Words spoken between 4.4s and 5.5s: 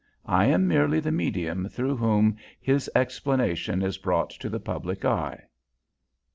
the public eye.